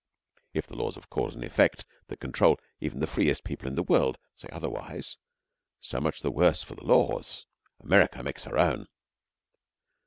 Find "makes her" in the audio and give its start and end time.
8.23-8.57